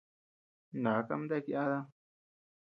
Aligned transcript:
Naka 0.83 1.13
ama 1.15 1.29
deakea 1.29 1.57
yáda. 1.57 1.79